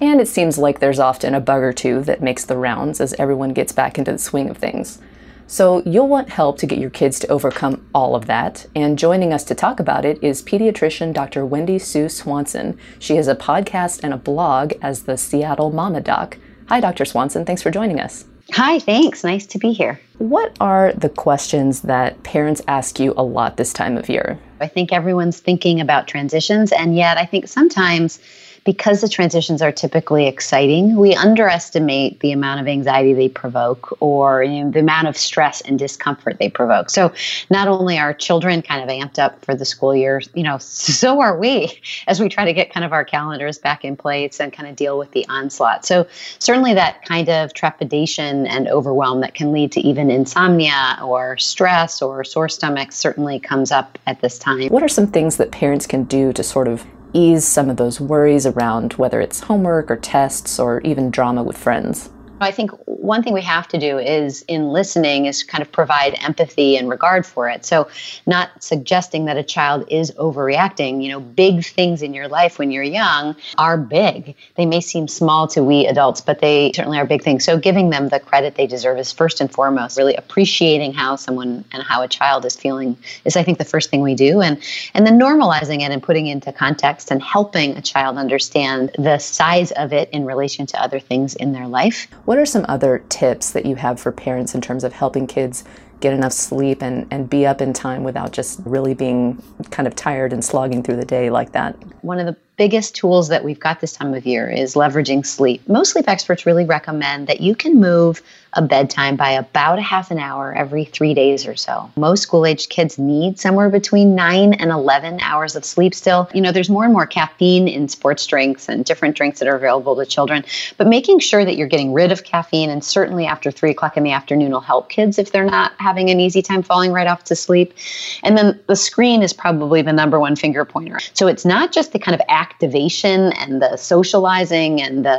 And 0.00 0.20
it 0.20 0.26
seems 0.26 0.58
like 0.58 0.80
there's 0.80 0.98
often 0.98 1.32
a 1.32 1.40
bug 1.40 1.62
or 1.62 1.72
two 1.72 2.02
that 2.02 2.20
makes 2.20 2.44
the 2.44 2.56
rounds 2.56 3.00
as 3.00 3.14
everyone 3.14 3.52
gets 3.52 3.70
back 3.70 3.96
into 3.96 4.10
the 4.10 4.18
swing 4.18 4.50
of 4.50 4.58
things. 4.58 4.98
So 5.46 5.82
you'll 5.84 6.08
want 6.08 6.30
help 6.30 6.58
to 6.58 6.66
get 6.66 6.78
your 6.78 6.90
kids 6.90 7.18
to 7.20 7.28
overcome 7.28 7.86
all 7.94 8.14
of 8.14 8.26
that. 8.26 8.66
And 8.74 8.98
joining 8.98 9.32
us 9.32 9.44
to 9.44 9.54
talk 9.54 9.78
about 9.80 10.04
it 10.04 10.22
is 10.22 10.42
pediatrician 10.42 11.12
Dr. 11.12 11.44
Wendy 11.44 11.78
Sue 11.78 12.08
Swanson. 12.08 12.78
She 12.98 13.16
has 13.16 13.28
a 13.28 13.36
podcast 13.36 14.00
and 14.02 14.14
a 14.14 14.18
blog 14.18 14.72
as 14.80 15.02
the 15.02 15.16
Seattle 15.16 15.70
Mama 15.70 16.00
Doc. 16.00 16.38
Hi, 16.68 16.80
Dr. 16.80 17.04
Swanson. 17.04 17.44
Thanks 17.44 17.62
for 17.62 17.70
joining 17.70 18.00
us. 18.00 18.24
Hi, 18.52 18.78
thanks. 18.78 19.24
Nice 19.24 19.46
to 19.46 19.58
be 19.58 19.72
here. 19.72 20.00
What 20.18 20.56
are 20.60 20.92
the 20.92 21.08
questions 21.08 21.82
that 21.82 22.22
parents 22.22 22.62
ask 22.68 23.00
you 23.00 23.14
a 23.16 23.22
lot 23.22 23.56
this 23.56 23.72
time 23.72 23.96
of 23.96 24.08
year? 24.08 24.38
I 24.60 24.68
think 24.68 24.92
everyone's 24.92 25.40
thinking 25.40 25.80
about 25.80 26.08
transitions, 26.08 26.70
and 26.70 26.94
yet 26.94 27.18
I 27.18 27.24
think 27.26 27.48
sometimes 27.48 28.18
because 28.64 29.02
the 29.02 29.08
transitions 29.08 29.60
are 29.60 29.70
typically 29.70 30.26
exciting, 30.26 30.96
we 30.96 31.14
underestimate 31.14 32.20
the 32.20 32.32
amount 32.32 32.60
of 32.60 32.66
anxiety 32.66 33.12
they 33.12 33.28
provoke 33.28 33.96
or 34.00 34.42
you 34.42 34.64
know, 34.64 34.70
the 34.70 34.80
amount 34.80 35.06
of 35.06 35.16
stress 35.16 35.60
and 35.60 35.78
discomfort 35.78 36.38
they 36.38 36.48
provoke. 36.48 36.88
So 36.88 37.12
not 37.50 37.68
only 37.68 37.98
are 37.98 38.14
children 38.14 38.62
kind 38.62 38.82
of 38.82 38.88
amped 38.88 39.18
up 39.18 39.44
for 39.44 39.54
the 39.54 39.66
school 39.66 39.94
year, 39.94 40.22
you 40.34 40.42
know, 40.42 40.56
so 40.58 41.20
are 41.20 41.38
we 41.38 41.80
as 42.06 42.20
we 42.20 42.28
try 42.28 42.44
to 42.46 42.52
get 42.52 42.72
kind 42.72 42.84
of 42.84 42.92
our 42.92 43.04
calendars 43.04 43.58
back 43.58 43.84
in 43.84 43.96
place 43.96 44.40
and 44.40 44.52
kind 44.52 44.68
of 44.68 44.76
deal 44.76 44.98
with 44.98 45.10
the 45.12 45.26
onslaught. 45.28 45.84
So 45.84 46.06
certainly 46.38 46.72
that 46.74 47.04
kind 47.04 47.28
of 47.28 47.52
trepidation 47.52 48.46
and 48.46 48.68
overwhelm 48.68 49.20
that 49.20 49.34
can 49.34 49.52
lead 49.52 49.72
to 49.72 49.80
even 49.80 50.10
insomnia 50.10 50.98
or 51.02 51.36
stress 51.36 52.00
or 52.00 52.24
sore 52.24 52.48
stomachs 52.48 52.96
certainly 52.96 53.38
comes 53.38 53.70
up 53.70 53.98
at 54.06 54.20
this 54.22 54.38
time. 54.38 54.68
What 54.68 54.82
are 54.82 54.88
some 54.88 55.06
things 55.06 55.36
that 55.36 55.50
parents 55.50 55.86
can 55.86 56.04
do 56.04 56.32
to 56.32 56.42
sort 56.42 56.68
of 56.68 56.84
ease 57.14 57.46
some 57.46 57.70
of 57.70 57.78
those 57.78 58.00
worries 58.00 58.44
around 58.44 58.92
whether 58.94 59.20
it's 59.20 59.40
homework 59.40 59.90
or 59.90 59.96
tests 59.96 60.58
or 60.58 60.80
even 60.82 61.10
drama 61.10 61.42
with 61.42 61.56
friends? 61.56 62.10
I 62.40 62.50
think 62.50 62.72
one 62.86 63.22
thing 63.22 63.32
we 63.32 63.42
have 63.42 63.68
to 63.68 63.78
do 63.78 63.98
is 63.98 64.44
in 64.48 64.68
listening 64.68 65.26
is 65.26 65.44
kind 65.44 65.62
of 65.62 65.70
provide 65.70 66.16
empathy 66.20 66.76
and 66.76 66.88
regard 66.88 67.24
for 67.24 67.48
it. 67.48 67.64
So, 67.64 67.88
not 68.26 68.62
suggesting 68.62 69.26
that 69.26 69.36
a 69.36 69.42
child 69.42 69.84
is 69.88 70.10
overreacting. 70.12 71.02
You 71.02 71.10
know, 71.10 71.20
big 71.20 71.64
things 71.64 72.02
in 72.02 72.12
your 72.12 72.28
life 72.28 72.58
when 72.58 72.70
you're 72.70 72.82
young 72.82 73.36
are 73.56 73.76
big. 73.76 74.34
They 74.56 74.66
may 74.66 74.80
seem 74.80 75.06
small 75.06 75.46
to 75.48 75.62
we 75.62 75.86
adults, 75.86 76.20
but 76.20 76.40
they 76.40 76.72
certainly 76.74 76.98
are 76.98 77.06
big 77.06 77.22
things. 77.22 77.44
So, 77.44 77.58
giving 77.58 77.90
them 77.90 78.08
the 78.08 78.20
credit 78.20 78.56
they 78.56 78.66
deserve 78.66 78.98
is 78.98 79.12
first 79.12 79.40
and 79.40 79.50
foremost. 79.50 79.96
Really 79.96 80.16
appreciating 80.16 80.92
how 80.92 81.16
someone 81.16 81.64
and 81.72 81.82
how 81.82 82.02
a 82.02 82.08
child 82.08 82.44
is 82.44 82.56
feeling 82.56 82.96
is, 83.24 83.36
I 83.36 83.44
think, 83.44 83.58
the 83.58 83.64
first 83.64 83.90
thing 83.90 84.02
we 84.02 84.14
do, 84.14 84.40
and 84.40 84.60
and 84.92 85.06
then 85.06 85.18
normalizing 85.20 85.82
it 85.82 85.92
and 85.92 86.02
putting 86.02 86.26
it 86.26 86.32
into 86.32 86.52
context 86.52 87.10
and 87.10 87.22
helping 87.22 87.76
a 87.76 87.82
child 87.82 88.18
understand 88.18 88.90
the 88.98 89.18
size 89.18 89.70
of 89.72 89.92
it 89.92 90.10
in 90.10 90.24
relation 90.24 90.66
to 90.66 90.82
other 90.82 90.98
things 90.98 91.34
in 91.36 91.52
their 91.52 91.68
life. 91.68 92.08
What 92.24 92.38
are 92.38 92.46
some 92.46 92.64
other 92.68 93.04
tips 93.08 93.50
that 93.52 93.66
you 93.66 93.76
have 93.76 94.00
for 94.00 94.10
parents 94.10 94.54
in 94.54 94.60
terms 94.60 94.84
of 94.84 94.92
helping 94.92 95.26
kids 95.26 95.64
get 96.00 96.12
enough 96.12 96.32
sleep 96.32 96.82
and, 96.82 97.06
and 97.10 97.28
be 97.28 97.46
up 97.46 97.60
in 97.60 97.72
time 97.72 98.02
without 98.02 98.32
just 98.32 98.60
really 98.64 98.94
being 98.94 99.42
kind 99.70 99.86
of 99.86 99.94
tired 99.94 100.32
and 100.32 100.44
slogging 100.44 100.82
through 100.82 100.96
the 100.96 101.04
day 101.04 101.30
like 101.30 101.52
that? 101.52 101.76
One 102.02 102.18
of 102.18 102.26
the 102.26 102.36
biggest 102.56 102.94
tools 102.94 103.28
that 103.28 103.44
we've 103.44 103.58
got 103.58 103.80
this 103.80 103.92
time 103.92 104.14
of 104.14 104.24
year 104.26 104.48
is 104.48 104.74
leveraging 104.74 105.26
sleep. 105.26 105.68
Most 105.68 105.92
sleep 105.92 106.08
experts 106.08 106.46
really 106.46 106.64
recommend 106.64 107.26
that 107.26 107.40
you 107.40 107.54
can 107.54 107.80
move 107.80 108.22
a 108.56 108.62
bedtime 108.62 109.16
by 109.16 109.30
about 109.30 109.78
a 109.78 109.82
half 109.82 110.10
an 110.10 110.18
hour 110.18 110.54
every 110.54 110.84
three 110.84 111.14
days 111.14 111.46
or 111.46 111.56
so. 111.56 111.90
Most 111.96 112.22
school 112.22 112.46
aged 112.46 112.70
kids 112.70 112.98
need 112.98 113.38
somewhere 113.38 113.68
between 113.68 114.14
nine 114.14 114.54
and 114.54 114.70
11 114.70 115.20
hours 115.20 115.56
of 115.56 115.64
sleep 115.64 115.94
still. 115.94 116.28
You 116.32 116.40
know, 116.40 116.52
there's 116.52 116.70
more 116.70 116.84
and 116.84 116.92
more 116.92 117.06
caffeine 117.06 117.66
in 117.66 117.88
sports 117.88 118.26
drinks 118.26 118.68
and 118.68 118.84
different 118.84 119.16
drinks 119.16 119.40
that 119.40 119.48
are 119.48 119.56
available 119.56 119.96
to 119.96 120.06
children, 120.06 120.44
but 120.76 120.86
making 120.86 121.18
sure 121.18 121.44
that 121.44 121.56
you're 121.56 121.68
getting 121.68 121.92
rid 121.92 122.12
of 122.12 122.24
caffeine 122.24 122.70
and 122.70 122.84
certainly 122.84 123.26
after 123.26 123.50
three 123.50 123.70
o'clock 123.70 123.96
in 123.96 124.04
the 124.04 124.12
afternoon 124.12 124.52
will 124.52 124.60
help 124.60 124.88
kids 124.88 125.18
if 125.18 125.32
they're 125.32 125.44
not 125.44 125.72
having 125.78 126.10
an 126.10 126.20
easy 126.20 126.42
time 126.42 126.62
falling 126.62 126.92
right 126.92 127.06
off 127.06 127.24
to 127.24 127.34
sleep. 127.34 127.74
And 128.22 128.38
then 128.38 128.60
the 128.68 128.76
screen 128.76 129.22
is 129.22 129.32
probably 129.32 129.82
the 129.82 129.92
number 129.92 130.20
one 130.20 130.36
finger 130.36 130.64
pointer. 130.64 131.00
So 131.14 131.26
it's 131.26 131.44
not 131.44 131.72
just 131.72 131.92
the 131.92 131.98
kind 131.98 132.14
of 132.14 132.24
activation 132.44 133.32
and 133.42 133.62
the 133.62 133.76
socializing 133.76 134.72
and 134.82 135.04
the 135.04 135.18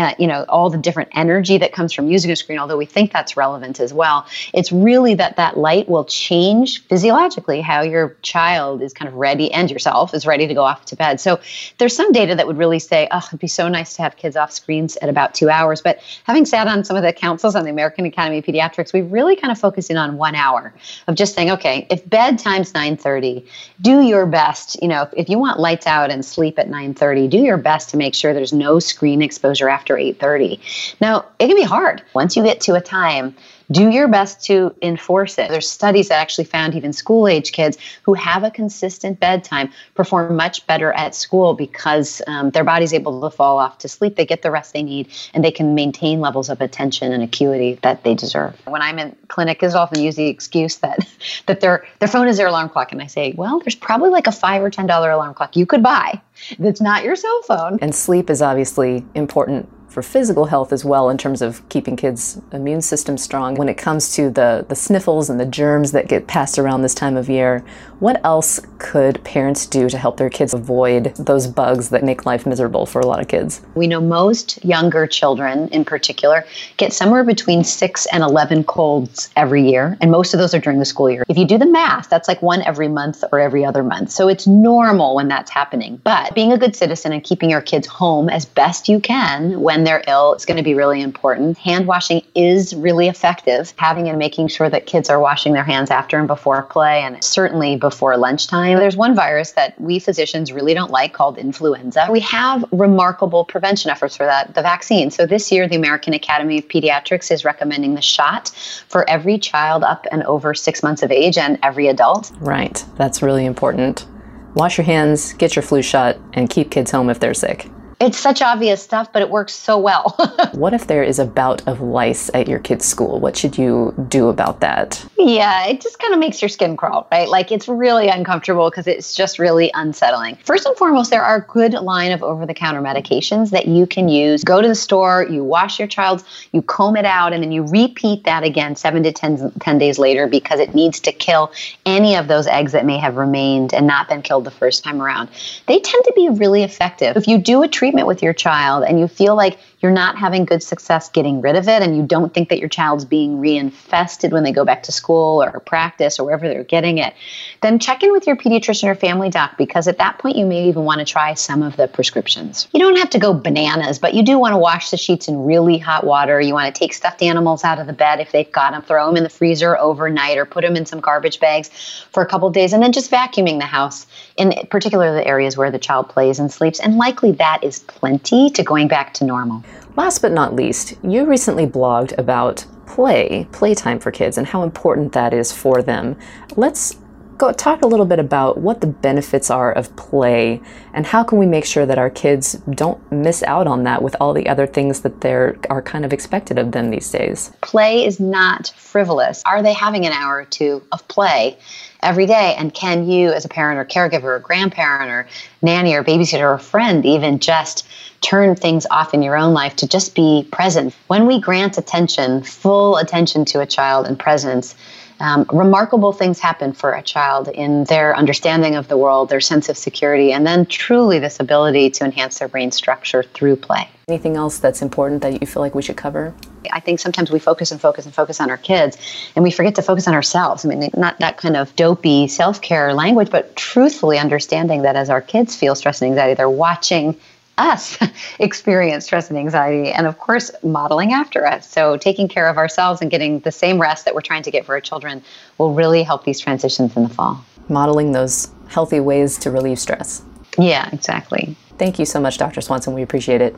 uh, 0.00 0.14
you 0.18 0.26
know 0.26 0.44
all 0.48 0.70
the 0.70 0.78
different 0.78 1.10
energy 1.12 1.58
that 1.58 1.72
comes 1.72 1.92
from 1.92 2.08
using 2.08 2.30
a 2.30 2.36
screen 2.36 2.58
although 2.58 2.76
we 2.76 2.86
think 2.86 3.12
that's 3.12 3.36
relevant 3.36 3.80
as 3.80 3.92
well. 3.92 4.26
It's 4.52 4.72
really 4.72 5.14
that 5.14 5.36
that 5.36 5.56
light 5.56 5.88
will 5.88 6.04
change 6.04 6.84
physiologically 6.86 7.60
how 7.60 7.82
your 7.82 8.16
child 8.22 8.82
is 8.82 8.92
kind 8.92 9.08
of 9.08 9.14
ready 9.14 9.52
and 9.52 9.70
yourself 9.70 10.14
is 10.14 10.26
ready 10.26 10.46
to 10.46 10.54
go 10.54 10.62
off 10.62 10.84
to 10.86 10.96
bed. 10.96 11.20
So 11.20 11.40
there's 11.78 11.94
some 11.94 12.12
data 12.12 12.34
that 12.34 12.46
would 12.46 12.58
really 12.58 12.78
say 12.78 13.08
oh 13.10 13.22
it'd 13.28 13.38
be 13.38 13.46
so 13.46 13.68
nice 13.68 13.96
to 13.96 14.02
have 14.02 14.16
kids 14.16 14.36
off 14.36 14.52
screens 14.52 14.96
at 14.96 15.08
about 15.08 15.34
two 15.34 15.48
hours. 15.48 15.80
But 15.80 16.00
having 16.24 16.46
sat 16.46 16.66
on 16.66 16.84
some 16.84 16.96
of 16.96 17.02
the 17.02 17.12
councils 17.12 17.54
on 17.54 17.64
the 17.64 17.70
american 17.70 18.04
academy 18.06 18.38
of 18.38 18.44
pediatrics 18.44 18.92
we 18.92 19.02
really 19.02 19.36
kind 19.36 19.50
of 19.52 19.58
focus 19.58 19.90
in 19.90 19.96
on 19.96 20.16
one 20.16 20.34
hour 20.34 20.72
of 21.06 21.14
just 21.14 21.34
saying 21.34 21.50
okay 21.50 21.86
if 21.90 22.04
bedtime's 22.06 22.72
9.30 22.72 23.46
do 23.80 24.00
your 24.00 24.26
best 24.26 24.80
you 24.82 24.88
know 24.88 25.02
if, 25.02 25.10
if 25.16 25.28
you 25.28 25.38
want 25.38 25.58
lights 25.58 25.86
out 25.86 26.10
and 26.10 26.24
sleep 26.24 26.58
at 26.58 26.68
9.30 26.68 27.30
do 27.30 27.38
your 27.38 27.56
best 27.56 27.90
to 27.90 27.96
make 27.96 28.14
sure 28.14 28.32
there's 28.34 28.52
no 28.52 28.78
screen 28.78 29.22
exposure 29.22 29.68
after 29.68 29.89
after 29.90 29.96
8:30. 29.96 30.60
Now, 31.00 31.24
it 31.38 31.48
can 31.48 31.56
be 31.56 31.62
hard. 31.62 32.02
Once 32.14 32.36
you 32.36 32.42
get 32.42 32.60
to 32.62 32.74
a 32.74 32.80
time 32.80 33.34
do 33.70 33.88
your 33.88 34.08
best 34.08 34.44
to 34.46 34.74
enforce 34.82 35.38
it. 35.38 35.48
There's 35.48 35.68
studies 35.68 36.08
that 36.08 36.16
actually 36.16 36.44
found 36.44 36.74
even 36.74 36.92
school 36.92 37.28
age 37.28 37.52
kids 37.52 37.78
who 38.02 38.14
have 38.14 38.42
a 38.42 38.50
consistent 38.50 39.20
bedtime 39.20 39.70
perform 39.94 40.34
much 40.36 40.66
better 40.66 40.92
at 40.92 41.14
school 41.14 41.54
because 41.54 42.20
um, 42.26 42.50
their 42.50 42.64
body's 42.64 42.92
able 42.92 43.20
to 43.20 43.30
fall 43.34 43.58
off 43.58 43.78
to 43.78 43.88
sleep. 43.88 44.16
They 44.16 44.26
get 44.26 44.42
the 44.42 44.50
rest 44.50 44.72
they 44.72 44.82
need 44.82 45.08
and 45.34 45.44
they 45.44 45.50
can 45.50 45.74
maintain 45.74 46.20
levels 46.20 46.48
of 46.48 46.60
attention 46.60 47.12
and 47.12 47.22
acuity 47.22 47.78
that 47.82 48.02
they 48.02 48.14
deserve. 48.14 48.56
When 48.66 48.82
I'm 48.82 48.98
in 48.98 49.16
clinic, 49.28 49.62
is 49.62 49.74
often 49.74 50.00
use 50.00 50.16
the 50.16 50.26
excuse 50.26 50.76
that 50.78 50.98
that 51.46 51.60
their 51.60 51.86
their 51.98 52.08
phone 52.08 52.28
is 52.28 52.38
their 52.38 52.46
alarm 52.46 52.70
clock, 52.70 52.92
and 52.92 53.02
I 53.02 53.06
say, 53.06 53.32
well, 53.36 53.60
there's 53.60 53.74
probably 53.74 54.10
like 54.10 54.26
a 54.26 54.32
five 54.32 54.62
or 54.62 54.70
ten 54.70 54.86
dollar 54.86 55.10
alarm 55.10 55.34
clock 55.34 55.54
you 55.54 55.66
could 55.66 55.82
buy 55.82 56.20
that's 56.58 56.80
not 56.80 57.04
your 57.04 57.14
cell 57.14 57.42
phone. 57.42 57.78
And 57.82 57.94
sleep 57.94 58.30
is 58.30 58.40
obviously 58.40 59.04
important 59.14 59.68
for 59.90 60.02
physical 60.02 60.46
health 60.46 60.72
as 60.72 60.84
well 60.84 61.10
in 61.10 61.18
terms 61.18 61.42
of 61.42 61.68
keeping 61.68 61.96
kids' 61.96 62.40
immune 62.52 62.80
system 62.80 63.18
strong. 63.18 63.56
When 63.56 63.68
it 63.68 63.76
comes 63.76 64.14
to 64.14 64.30
the, 64.30 64.64
the 64.68 64.76
sniffles 64.76 65.28
and 65.28 65.38
the 65.38 65.44
germs 65.44 65.92
that 65.92 66.08
get 66.08 66.28
passed 66.28 66.58
around 66.58 66.82
this 66.82 66.94
time 66.94 67.16
of 67.16 67.28
year, 67.28 67.64
what 67.98 68.24
else 68.24 68.60
could 68.78 69.22
parents 69.24 69.66
do 69.66 69.90
to 69.90 69.98
help 69.98 70.16
their 70.16 70.30
kids 70.30 70.54
avoid 70.54 71.14
those 71.16 71.46
bugs 71.46 71.90
that 71.90 72.02
make 72.02 72.24
life 72.24 72.46
miserable 72.46 72.86
for 72.86 73.00
a 73.00 73.06
lot 73.06 73.20
of 73.20 73.28
kids? 73.28 73.60
We 73.74 73.88
know 73.88 74.00
most 74.00 74.64
younger 74.64 75.06
children 75.06 75.68
in 75.68 75.84
particular 75.84 76.46
get 76.76 76.92
somewhere 76.92 77.24
between 77.24 77.64
6 77.64 78.06
and 78.06 78.22
11 78.22 78.64
colds 78.64 79.28
every 79.36 79.68
year, 79.68 79.98
and 80.00 80.10
most 80.10 80.32
of 80.32 80.38
those 80.38 80.54
are 80.54 80.60
during 80.60 80.78
the 80.78 80.84
school 80.84 81.10
year. 81.10 81.24
If 81.28 81.36
you 81.36 81.46
do 81.46 81.58
the 81.58 81.66
math, 81.66 82.08
that's 82.08 82.28
like 82.28 82.40
one 82.40 82.62
every 82.62 82.88
month 82.88 83.24
or 83.32 83.40
every 83.40 83.64
other 83.64 83.82
month. 83.82 84.12
So 84.12 84.28
it's 84.28 84.46
normal 84.46 85.16
when 85.16 85.28
that's 85.28 85.50
happening. 85.50 86.00
But 86.02 86.34
being 86.34 86.52
a 86.52 86.58
good 86.58 86.76
citizen 86.76 87.12
and 87.12 87.22
keeping 87.22 87.50
your 87.50 87.60
kids 87.60 87.86
home 87.86 88.28
as 88.28 88.46
best 88.46 88.88
you 88.88 89.00
can 89.00 89.60
when 89.60 89.79
when 89.80 89.86
they're 89.86 90.04
ill 90.06 90.34
is 90.34 90.44
going 90.44 90.58
to 90.58 90.62
be 90.62 90.74
really 90.74 91.00
important. 91.00 91.56
Hand 91.56 91.86
washing 91.86 92.20
is 92.34 92.74
really 92.74 93.08
effective. 93.08 93.72
Having 93.78 94.10
and 94.10 94.18
making 94.18 94.48
sure 94.48 94.68
that 94.68 94.84
kids 94.84 95.08
are 95.08 95.18
washing 95.18 95.54
their 95.54 95.64
hands 95.64 95.90
after 95.90 96.18
and 96.18 96.28
before 96.28 96.62
play, 96.64 97.00
and 97.02 97.24
certainly 97.24 97.76
before 97.76 98.14
lunchtime. 98.18 98.76
There's 98.76 98.96
one 98.96 99.14
virus 99.14 99.52
that 99.52 99.80
we 99.80 99.98
physicians 99.98 100.52
really 100.52 100.74
don't 100.74 100.90
like 100.90 101.14
called 101.14 101.38
influenza. 101.38 102.08
We 102.10 102.20
have 102.20 102.62
remarkable 102.72 103.46
prevention 103.46 103.90
efforts 103.90 104.18
for 104.18 104.26
that, 104.26 104.54
the 104.54 104.60
vaccine. 104.60 105.10
So 105.10 105.24
this 105.24 105.50
year, 105.50 105.66
the 105.66 105.76
American 105.76 106.12
Academy 106.12 106.58
of 106.58 106.68
Pediatrics 106.68 107.30
is 107.30 107.42
recommending 107.42 107.94
the 107.94 108.02
shot 108.02 108.50
for 108.88 109.08
every 109.08 109.38
child 109.38 109.82
up 109.82 110.06
and 110.12 110.22
over 110.24 110.52
six 110.52 110.82
months 110.82 111.02
of 111.02 111.10
age 111.10 111.38
and 111.38 111.58
every 111.62 111.88
adult. 111.88 112.32
Right. 112.38 112.84
That's 112.96 113.22
really 113.22 113.46
important. 113.46 114.06
Wash 114.52 114.76
your 114.76 114.84
hands, 114.84 115.32
get 115.34 115.56
your 115.56 115.62
flu 115.62 115.80
shot, 115.80 116.18
and 116.34 116.50
keep 116.50 116.70
kids 116.70 116.90
home 116.90 117.08
if 117.08 117.18
they're 117.18 117.32
sick. 117.32 117.70
It's 118.00 118.18
such 118.18 118.40
obvious 118.40 118.82
stuff, 118.82 119.12
but 119.12 119.20
it 119.20 119.28
works 119.28 119.52
so 119.52 119.76
well. 119.76 120.16
what 120.52 120.72
if 120.72 120.86
there 120.86 121.02
is 121.02 121.18
a 121.18 121.26
bout 121.26 121.60
of 121.68 121.82
lice 121.82 122.30
at 122.32 122.48
your 122.48 122.58
kid's 122.58 122.86
school? 122.86 123.20
What 123.20 123.36
should 123.36 123.58
you 123.58 123.94
do 124.08 124.30
about 124.30 124.60
that? 124.60 125.04
Yeah, 125.18 125.66
it 125.66 125.82
just 125.82 125.98
kind 125.98 126.14
of 126.14 126.18
makes 126.18 126.40
your 126.40 126.48
skin 126.48 126.78
crawl, 126.78 127.06
right? 127.12 127.28
Like 127.28 127.52
it's 127.52 127.68
really 127.68 128.08
uncomfortable 128.08 128.70
because 128.70 128.86
it's 128.86 129.14
just 129.14 129.38
really 129.38 129.70
unsettling. 129.74 130.36
First 130.36 130.64
and 130.64 130.74
foremost, 130.78 131.10
there 131.10 131.22
are 131.22 131.36
a 131.36 131.40
good 131.42 131.74
line 131.74 132.10
of 132.10 132.22
over 132.22 132.46
the 132.46 132.54
counter 132.54 132.80
medications 132.80 133.50
that 133.50 133.66
you 133.66 133.86
can 133.86 134.08
use. 134.08 134.44
Go 134.44 134.62
to 134.62 134.68
the 134.68 134.74
store, 134.74 135.26
you 135.28 135.44
wash 135.44 135.78
your 135.78 135.86
child's, 135.86 136.24
you 136.52 136.62
comb 136.62 136.96
it 136.96 137.04
out, 137.04 137.34
and 137.34 137.42
then 137.42 137.52
you 137.52 137.64
repeat 137.64 138.24
that 138.24 138.44
again 138.44 138.76
seven 138.76 139.02
to 139.02 139.12
10, 139.12 139.52
10 139.60 139.78
days 139.78 139.98
later 139.98 140.26
because 140.26 140.58
it 140.58 140.74
needs 140.74 141.00
to 141.00 141.12
kill 141.12 141.52
any 141.84 142.16
of 142.16 142.28
those 142.28 142.46
eggs 142.46 142.72
that 142.72 142.86
may 142.86 142.96
have 142.96 143.16
remained 143.16 143.74
and 143.74 143.86
not 143.86 144.08
been 144.08 144.22
killed 144.22 144.44
the 144.44 144.50
first 144.50 144.84
time 144.84 145.02
around. 145.02 145.28
They 145.66 145.78
tend 145.80 146.02
to 146.04 146.12
be 146.16 146.30
really 146.30 146.62
effective. 146.62 147.18
If 147.18 147.28
you 147.28 147.36
do 147.36 147.62
a 147.62 147.68
treatment, 147.68 147.89
treatment 147.90 148.06
with 148.06 148.22
your 148.22 148.32
child 148.32 148.84
and 148.84 149.00
you 149.00 149.08
feel 149.08 149.34
like 149.34 149.58
you're 149.80 149.92
not 149.92 150.18
having 150.18 150.44
good 150.44 150.62
success 150.62 151.08
getting 151.08 151.40
rid 151.40 151.56
of 151.56 151.66
it 151.66 151.82
and 151.82 151.96
you 151.96 152.02
don't 152.02 152.34
think 152.34 152.50
that 152.50 152.58
your 152.58 152.68
child's 152.68 153.04
being 153.04 153.38
reinfested 153.38 154.30
when 154.30 154.42
they 154.42 154.52
go 154.52 154.64
back 154.64 154.82
to 154.84 154.92
school 154.92 155.42
or 155.42 155.58
practice 155.60 156.18
or 156.18 156.24
wherever 156.24 156.46
they're 156.46 156.64
getting 156.64 156.98
it, 156.98 157.14
then 157.62 157.78
check 157.78 158.02
in 158.02 158.12
with 158.12 158.26
your 158.26 158.36
pediatrician 158.36 158.88
or 158.88 158.94
family 158.94 159.30
doc 159.30 159.56
because 159.56 159.88
at 159.88 159.98
that 159.98 160.18
point 160.18 160.36
you 160.36 160.44
may 160.44 160.68
even 160.68 160.84
want 160.84 160.98
to 160.98 161.04
try 161.04 161.32
some 161.34 161.62
of 161.62 161.76
the 161.76 161.88
prescriptions. 161.88 162.68
You 162.72 162.80
don't 162.80 162.96
have 162.98 163.10
to 163.10 163.18
go 163.18 163.32
bananas, 163.32 163.98
but 163.98 164.14
you 164.14 164.22
do 164.22 164.38
want 164.38 164.52
to 164.52 164.58
wash 164.58 164.90
the 164.90 164.96
sheets 164.98 165.28
in 165.28 165.44
really 165.44 165.78
hot 165.78 166.04
water. 166.04 166.40
You 166.40 166.52
want 166.52 166.74
to 166.74 166.78
take 166.78 166.92
stuffed 166.92 167.22
animals 167.22 167.64
out 167.64 167.78
of 167.78 167.86
the 167.86 167.92
bed 167.92 168.20
if 168.20 168.32
they've 168.32 168.50
got 168.50 168.72
them, 168.72 168.82
throw 168.82 169.06
them 169.06 169.16
in 169.16 169.22
the 169.22 169.30
freezer 169.30 169.78
overnight 169.78 170.36
or 170.36 170.44
put 170.44 170.62
them 170.62 170.76
in 170.76 170.84
some 170.84 171.00
garbage 171.00 171.40
bags 171.40 171.70
for 172.12 172.22
a 172.22 172.26
couple 172.26 172.50
days 172.50 172.72
and 172.74 172.82
then 172.82 172.92
just 172.92 173.10
vacuuming 173.10 173.58
the 173.58 173.66
house 173.66 174.06
in 174.36 174.52
particular 174.68 175.14
the 175.14 175.26
areas 175.26 175.56
where 175.56 175.70
the 175.70 175.78
child 175.78 176.08
plays 176.08 176.38
and 176.38 176.52
sleeps 176.52 176.80
and 176.80 176.98
likely 176.98 177.32
that 177.32 177.64
is 177.64 177.78
plenty 177.78 178.50
to 178.50 178.62
going 178.62 178.88
back 178.88 179.14
to 179.14 179.24
normal. 179.24 179.64
Last 180.00 180.22
but 180.22 180.32
not 180.32 180.56
least, 180.56 180.94
you 181.04 181.26
recently 181.26 181.66
blogged 181.66 182.16
about 182.16 182.64
play, 182.86 183.46
playtime 183.52 183.98
for 184.00 184.10
kids, 184.10 184.38
and 184.38 184.46
how 184.46 184.62
important 184.62 185.12
that 185.12 185.34
is 185.34 185.52
for 185.52 185.82
them. 185.82 186.16
Let's 186.56 186.96
go 187.40 187.50
talk 187.52 187.80
a 187.80 187.86
little 187.86 188.04
bit 188.04 188.18
about 188.18 188.58
what 188.58 188.82
the 188.82 188.86
benefits 188.86 189.50
are 189.50 189.72
of 189.72 189.96
play 189.96 190.60
and 190.92 191.06
how 191.06 191.24
can 191.24 191.38
we 191.38 191.46
make 191.46 191.64
sure 191.64 191.86
that 191.86 191.96
our 191.96 192.10
kids 192.10 192.52
don't 192.74 193.00
miss 193.10 193.42
out 193.44 193.66
on 193.66 193.84
that 193.84 194.02
with 194.02 194.14
all 194.20 194.34
the 194.34 194.46
other 194.46 194.66
things 194.66 195.00
that 195.00 195.22
there 195.22 195.56
are 195.70 195.80
kind 195.80 196.04
of 196.04 196.12
expected 196.12 196.58
of 196.58 196.72
them 196.72 196.90
these 196.90 197.10
days. 197.10 197.50
Play 197.62 198.04
is 198.04 198.20
not 198.20 198.68
frivolous. 198.76 199.42
Are 199.46 199.62
they 199.62 199.72
having 199.72 200.04
an 200.04 200.12
hour 200.12 200.36
or 200.36 200.44
two 200.44 200.82
of 200.92 201.08
play 201.08 201.56
every 202.02 202.26
day? 202.26 202.54
And 202.58 202.74
can 202.74 203.08
you, 203.08 203.30
as 203.30 203.46
a 203.46 203.48
parent 203.48 203.78
or 203.78 203.86
caregiver 203.86 204.36
or 204.36 204.38
grandparent 204.38 205.10
or 205.10 205.26
nanny 205.62 205.94
or 205.94 206.04
babysitter 206.04 206.54
or 206.54 206.58
friend, 206.58 207.06
even 207.06 207.38
just 207.38 207.88
turn 208.20 208.54
things 208.54 208.86
off 208.90 209.14
in 209.14 209.22
your 209.22 209.38
own 209.38 209.54
life 209.54 209.76
to 209.76 209.88
just 209.88 210.14
be 210.14 210.46
present? 210.52 210.94
When 211.06 211.26
we 211.26 211.40
grant 211.40 211.78
attention, 211.78 212.42
full 212.42 212.98
attention 212.98 213.46
to 213.46 213.60
a 213.60 213.66
child 213.66 214.06
and 214.06 214.18
presence, 214.18 214.74
um, 215.20 215.46
remarkable 215.52 216.12
things 216.12 216.38
happen 216.38 216.72
for 216.72 216.92
a 216.92 217.02
child 217.02 217.48
in 217.48 217.84
their 217.84 218.16
understanding 218.16 218.74
of 218.74 218.88
the 218.88 218.96
world, 218.96 219.28
their 219.28 219.40
sense 219.40 219.68
of 219.68 219.76
security, 219.76 220.32
and 220.32 220.46
then 220.46 220.64
truly 220.66 221.18
this 221.18 221.38
ability 221.38 221.90
to 221.90 222.04
enhance 222.04 222.38
their 222.38 222.48
brain 222.48 222.72
structure 222.72 223.22
through 223.22 223.56
play. 223.56 223.88
Anything 224.08 224.36
else 224.36 224.58
that's 224.58 224.82
important 224.82 225.22
that 225.22 225.40
you 225.40 225.46
feel 225.46 225.62
like 225.62 225.74
we 225.74 225.82
should 225.82 225.96
cover? 225.96 226.34
I 226.72 226.80
think 226.80 227.00
sometimes 227.00 227.30
we 227.30 227.38
focus 227.38 227.70
and 227.70 227.80
focus 227.80 228.06
and 228.06 228.14
focus 228.14 228.40
on 228.40 228.50
our 228.50 228.56
kids 228.56 228.96
and 229.36 229.42
we 229.42 229.50
forget 229.50 229.74
to 229.76 229.82
focus 229.82 230.08
on 230.08 230.14
ourselves. 230.14 230.64
I 230.64 230.68
mean, 230.68 230.90
not 230.96 231.18
that 231.20 231.36
kind 231.36 231.56
of 231.56 231.74
dopey 231.76 232.26
self 232.26 232.60
care 232.60 232.92
language, 232.92 233.30
but 233.30 233.54
truthfully 233.56 234.18
understanding 234.18 234.82
that 234.82 234.96
as 234.96 235.10
our 235.10 235.20
kids 235.20 235.54
feel 235.54 235.74
stress 235.74 236.02
and 236.02 236.10
anxiety, 236.10 236.34
they're 236.34 236.50
watching 236.50 237.16
us 237.60 237.98
experience 238.38 239.04
stress 239.04 239.28
and 239.28 239.38
anxiety 239.38 239.92
and 239.92 240.06
of 240.06 240.18
course 240.18 240.50
modeling 240.62 241.12
after 241.12 241.46
us. 241.46 241.68
So 241.68 241.96
taking 241.96 242.26
care 242.26 242.48
of 242.48 242.56
ourselves 242.56 243.02
and 243.02 243.10
getting 243.10 243.40
the 243.40 243.52
same 243.52 243.80
rest 243.80 244.06
that 244.06 244.14
we're 244.14 244.22
trying 244.22 244.42
to 244.44 244.50
get 244.50 244.64
for 244.64 244.74
our 244.74 244.80
children 244.80 245.22
will 245.58 245.74
really 245.74 246.02
help 246.02 246.24
these 246.24 246.40
transitions 246.40 246.96
in 246.96 247.02
the 247.02 247.08
fall. 247.08 247.44
Modeling 247.68 248.12
those 248.12 248.50
healthy 248.68 249.00
ways 249.00 249.38
to 249.38 249.50
relieve 249.50 249.78
stress. 249.78 250.22
Yeah 250.58 250.88
exactly. 250.92 251.56
Thank 251.78 251.98
you 251.98 252.06
so 252.06 252.20
much 252.20 252.38
dr 252.38 252.60
swanson. 252.60 252.94
We 252.94 253.02
appreciate 253.02 253.40
it. 253.40 253.54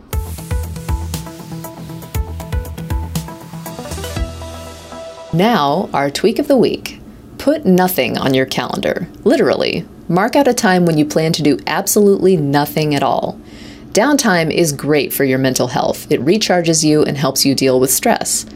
Now 5.32 5.88
our 5.94 6.10
tweak 6.10 6.38
of 6.38 6.48
the 6.48 6.56
week. 6.56 6.98
Put 7.38 7.64
nothing 7.64 8.18
on 8.18 8.34
your 8.34 8.46
calendar. 8.46 9.08
Literally 9.24 9.86
mark 10.08 10.36
out 10.36 10.46
a 10.46 10.52
time 10.52 10.84
when 10.84 10.98
you 10.98 11.06
plan 11.06 11.32
to 11.32 11.42
do 11.42 11.58
absolutely 11.66 12.36
nothing 12.36 12.94
at 12.94 13.02
all 13.02 13.40
Downtime 13.92 14.50
is 14.50 14.72
great 14.72 15.12
for 15.12 15.24
your 15.24 15.38
mental 15.38 15.66
health. 15.66 16.10
It 16.10 16.24
recharges 16.24 16.82
you 16.82 17.02
and 17.02 17.18
helps 17.18 17.44
you 17.44 17.54
deal 17.54 17.78
with 17.78 17.90
stress. 17.90 18.46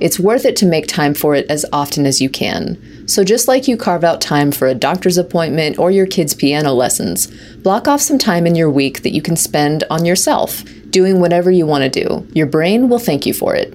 It's 0.00 0.20
worth 0.20 0.44
it 0.44 0.54
to 0.56 0.66
make 0.66 0.86
time 0.86 1.14
for 1.14 1.34
it 1.34 1.46
as 1.48 1.64
often 1.72 2.04
as 2.04 2.20
you 2.20 2.28
can. 2.28 3.08
So, 3.08 3.24
just 3.24 3.48
like 3.48 3.66
you 3.66 3.78
carve 3.78 4.04
out 4.04 4.20
time 4.20 4.52
for 4.52 4.68
a 4.68 4.74
doctor's 4.74 5.16
appointment 5.16 5.78
or 5.78 5.90
your 5.90 6.04
kids' 6.04 6.34
piano 6.34 6.74
lessons, 6.74 7.28
block 7.58 7.88
off 7.88 8.02
some 8.02 8.18
time 8.18 8.46
in 8.46 8.54
your 8.54 8.68
week 8.68 9.02
that 9.02 9.14
you 9.14 9.22
can 9.22 9.34
spend 9.34 9.82
on 9.88 10.04
yourself, 10.04 10.62
doing 10.90 11.20
whatever 11.20 11.50
you 11.50 11.64
want 11.64 11.90
to 11.90 12.04
do. 12.04 12.26
Your 12.34 12.46
brain 12.46 12.90
will 12.90 12.98
thank 12.98 13.24
you 13.24 13.32
for 13.32 13.54
it. 13.54 13.72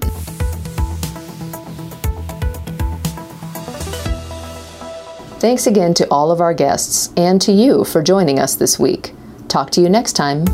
Thanks 5.40 5.66
again 5.66 5.94
to 5.94 6.06
all 6.12 6.30
of 6.30 6.40
our 6.40 6.54
guests 6.54 7.12
and 7.16 7.40
to 7.42 7.50
you 7.50 7.82
for 7.82 8.04
joining 8.04 8.38
us 8.38 8.54
this 8.54 8.78
week. 8.78 9.14
Talk 9.48 9.70
to 9.70 9.80
you 9.80 9.88
next 9.88 10.12
time. 10.12 10.44